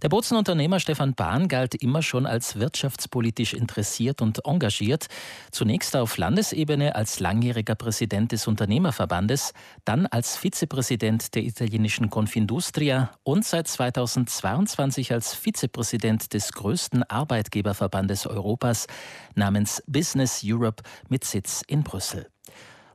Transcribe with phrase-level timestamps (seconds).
[0.00, 5.08] Der Botsenunternehmer Stefan Bahn galt immer schon als wirtschaftspolitisch interessiert und engagiert.
[5.50, 13.44] Zunächst auf Landesebene als langjähriger Präsident des Unternehmerverbandes, dann als Vizepräsident der italienischen Confindustria und
[13.44, 18.86] seit 2022 als Vizepräsident des größten Arbeitgeberverbandes Europas
[19.34, 22.28] namens Business Europe mit Sitz in Brüssel.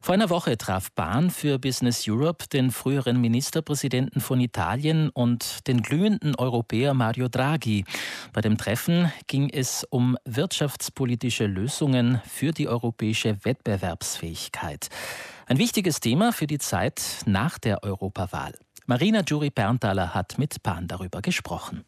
[0.04, 5.82] Vor einer Woche traf Bahn für Business Europe den früheren Ministerpräsidenten von Italien und den
[5.82, 7.86] glühenden Europäer Mario Draghi.
[8.34, 14.90] Bei dem Treffen ging es um wirtschaftspolitische Lösungen für die europäische Wettbewerbsfähigkeit.
[15.46, 18.56] Ein wichtiges Thema für die Zeit nach der Europawahl.
[18.86, 21.86] Marina Giuri-Berntaler hat mit Bahn darüber gesprochen.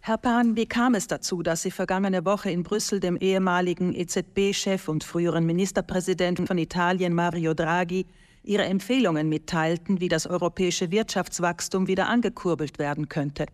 [0.00, 4.88] Herr Pan, wie kam es dazu, dass Sie vergangene Woche in Brüssel dem ehemaligen EZB-Chef
[4.88, 8.06] und früheren Ministerpräsidenten von Italien Mario Draghi
[8.42, 13.46] Ihre Empfehlungen mitteilten, wie das europäische Wirtschaftswachstum wieder angekurbelt werden könnte?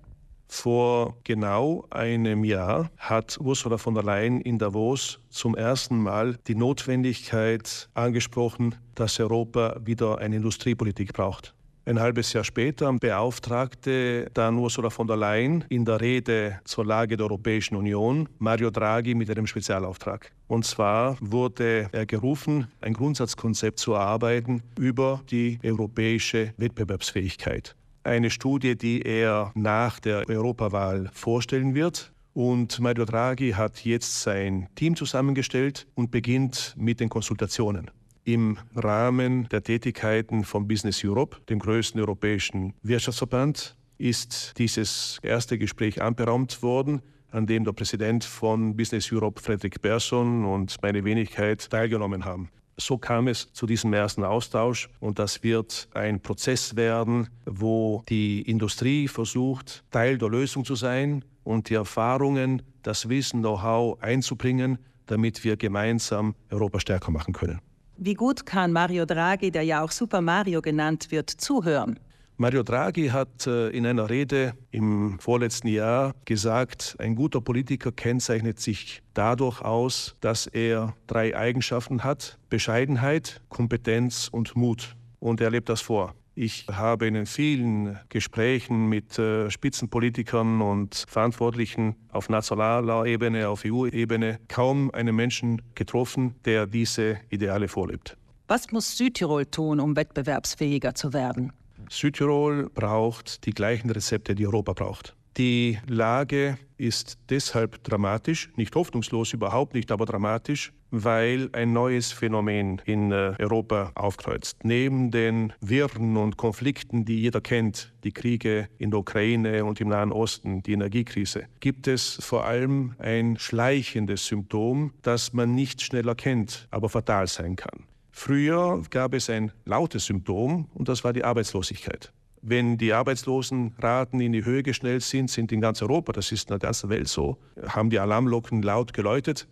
[0.46, 6.54] Vor genau einem Jahr hat Ursula von der Leyen in Davos zum ersten Mal die
[6.54, 11.54] Notwendigkeit angesprochen, dass Europa wieder eine Industriepolitik braucht.
[11.86, 17.18] Ein halbes Jahr später beauftragte dann Ursula von der Leyen in der Rede zur Lage
[17.18, 20.32] der Europäischen Union Mario Draghi mit einem Spezialauftrag.
[20.46, 27.76] Und zwar wurde er gerufen, ein Grundsatzkonzept zu erarbeiten über die europäische Wettbewerbsfähigkeit.
[28.02, 32.12] Eine Studie, die er nach der Europawahl vorstellen wird.
[32.32, 37.90] Und Mario Draghi hat jetzt sein Team zusammengestellt und beginnt mit den Konsultationen
[38.24, 46.02] im Rahmen der Tätigkeiten von Business Europe, dem größten europäischen Wirtschaftsverband, ist dieses erste Gespräch
[46.02, 52.24] anberaumt worden, an dem der Präsident von Business Europe, Frederick Persson, und meine Wenigkeit teilgenommen
[52.24, 52.48] haben.
[52.76, 58.42] So kam es zu diesem ersten Austausch und das wird ein Prozess werden, wo die
[58.42, 65.44] Industrie versucht, Teil der Lösung zu sein und die Erfahrungen, das Wissen, Know-how einzubringen, damit
[65.44, 67.60] wir gemeinsam Europa stärker machen können.
[67.96, 71.98] Wie gut kann Mario Draghi, der ja auch Super Mario genannt wird, zuhören?
[72.36, 78.58] Mario Draghi hat äh, in einer Rede im vorletzten Jahr gesagt, ein guter Politiker kennzeichnet
[78.58, 84.96] sich dadurch aus, dass er drei Eigenschaften hat, Bescheidenheit, Kompetenz und Mut.
[85.20, 86.14] Und er lebt das vor.
[86.36, 94.40] Ich habe in vielen Gesprächen mit äh, Spitzenpolitikern und Verantwortlichen auf nationaler Ebene, auf EU-Ebene
[94.48, 98.16] kaum einen Menschen getroffen, der diese Ideale vorlebt.
[98.48, 101.52] Was muss Südtirol tun, um wettbewerbsfähiger zu werden?
[101.88, 105.14] Südtirol braucht die gleichen Rezepte, die Europa braucht.
[105.36, 112.80] Die Lage ist deshalb dramatisch, nicht hoffnungslos, überhaupt nicht, aber dramatisch, weil ein neues Phänomen
[112.84, 114.58] in äh, Europa aufkreuzt.
[114.62, 119.88] Neben den Wirren und Konflikten, die jeder kennt, die Kriege in der Ukraine und im
[119.88, 126.06] Nahen Osten, die Energiekrise, gibt es vor allem ein schleichendes Symptom, das man nicht schnell
[126.06, 127.86] erkennt, aber fatal sein kann.
[128.12, 132.12] Früher gab es ein lautes Symptom und das war die Arbeitslosigkeit
[132.46, 136.48] wenn die Arbeitslosenraten in die Höhe geschnellt sind, sind in ganz Europa, das ist in
[136.48, 139.48] der ganzen Welt so, haben die Alarmglocken laut geläutet.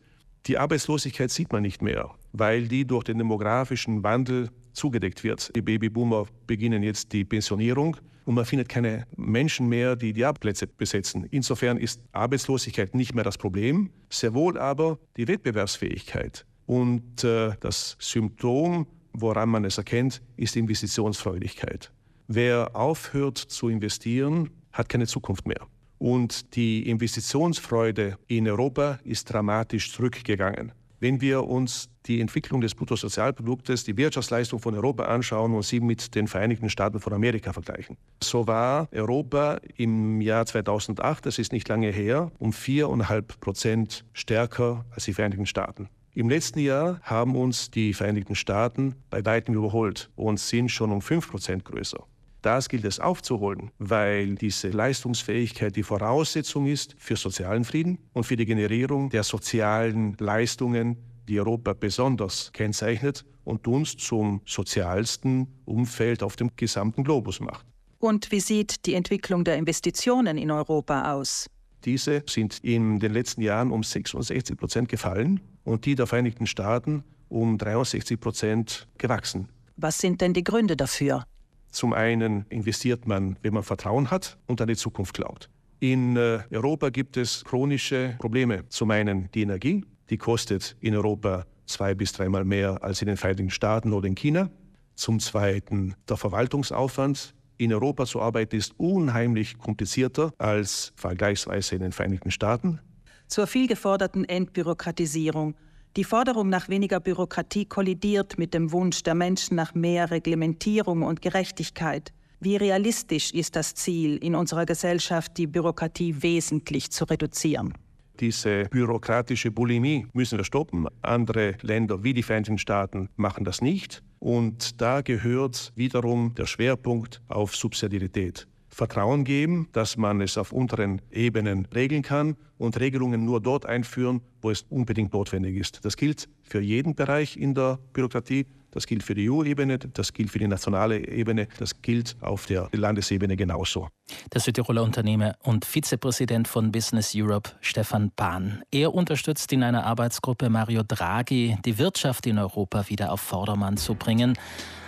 [0.47, 5.55] Die Arbeitslosigkeit sieht man nicht mehr, weil die durch den demografischen Wandel zugedeckt wird.
[5.57, 10.67] Die Babyboomer beginnen jetzt die Pensionierung und man findet keine Menschen mehr, die die Arbeitsplätze
[10.67, 11.27] besetzen.
[11.31, 16.45] Insofern ist Arbeitslosigkeit nicht mehr das Problem, sehr wohl aber die Wettbewerbsfähigkeit.
[16.67, 21.91] Und äh, das Symptom, woran man es erkennt, ist Investitionsfreudigkeit.
[22.35, 25.67] Wer aufhört zu investieren, hat keine Zukunft mehr.
[25.99, 30.73] Und die Investitionsfreude in Europa ist dramatisch zurückgegangen.
[30.99, 36.15] Wenn wir uns die Entwicklung des Bruttosozialproduktes, die Wirtschaftsleistung von Europa anschauen und sie mit
[36.15, 37.99] den Vereinigten Staaten von Amerika vergleichen.
[38.23, 44.87] So war Europa im Jahr 2008, das ist nicht lange her, um viereinhalb Prozent stärker
[44.91, 45.91] als die Vereinigten Staaten.
[46.15, 51.01] Im letzten Jahr haben uns die Vereinigten Staaten bei weitem überholt und sind schon um
[51.01, 52.07] 5% größer.
[52.43, 58.37] Das gilt es aufzuholen, weil diese Leistungsfähigkeit die Voraussetzung ist für sozialen Frieden und für
[58.37, 60.97] die Generierung der sozialen Leistungen,
[61.29, 67.65] die Europa besonders kennzeichnet und uns zum sozialsten Umfeld auf dem gesamten Globus macht.
[68.01, 71.49] Und wie sieht die Entwicklung der Investitionen in Europa aus?
[71.85, 77.05] Diese sind in den letzten Jahren um 66 Prozent gefallen und die der Vereinigten Staaten
[77.29, 79.49] um 63 Prozent gewachsen.
[79.77, 81.25] Was sind denn die Gründe dafür?
[81.73, 85.49] Zum einen investiert man, wenn man Vertrauen hat und an die Zukunft glaubt.
[85.81, 88.69] In äh, Europa gibt es chronische Probleme.
[88.69, 93.17] Zum einen die Energie, die kostet in Europa zwei bis dreimal mehr als in den
[93.17, 94.51] Vereinigten Staaten oder in China.
[94.95, 101.93] Zum Zweiten der Verwaltungsaufwand In Europa zu arbeiten ist unheimlich komplizierter als vergleichsweise in den
[101.93, 102.81] Vereinigten Staaten.
[103.29, 105.55] Zur viel geforderten Entbürokratisierung.
[105.97, 111.21] Die Forderung nach weniger Bürokratie kollidiert mit dem Wunsch der Menschen nach mehr Reglementierung und
[111.21, 112.15] Gerechtigkeit.
[112.41, 117.75] Wie realistisch ist das Ziel, in unserer Gesellschaft die Bürokratie wesentlich zu reduzieren?
[118.21, 120.87] Diese bürokratische Bulimie müssen wir stoppen.
[121.03, 124.03] Andere Länder wie die Vereinigten Staaten machen das nicht.
[124.19, 128.47] Und da gehört wiederum der Schwerpunkt auf Subsidiarität.
[128.73, 134.23] Vertrauen geben, dass man es auf unteren Ebenen regeln kann und Regelungen nur dort einführen,
[134.41, 135.85] wo es unbedingt notwendig ist.
[135.85, 140.31] Das gilt für jeden Bereich in der Bürokratie, das gilt für die EU-Ebene, das gilt
[140.31, 143.89] für die nationale Ebene, das gilt auf der Landesebene genauso.
[144.33, 148.63] Der Südtiroler Unternehmer und Vizepräsident von Business Europe, Stefan Bahn.
[148.71, 153.95] Er unterstützt in einer Arbeitsgruppe Mario Draghi, die Wirtschaft in Europa wieder auf Vordermann zu
[153.95, 154.37] bringen.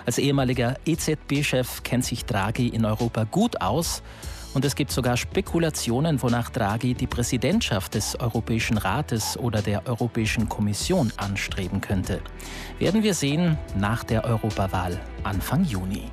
[0.06, 4.02] Als ehemaliger EZB-Chef kennt sich Draghi in Europa gut aus
[4.54, 10.48] und es gibt sogar Spekulationen, wonach Draghi die Präsidentschaft des Europäischen Rates oder der Europäischen
[10.48, 12.20] Kommission anstreben könnte.
[12.78, 16.04] Werden wir sehen nach der Europawahl Anfang Juni.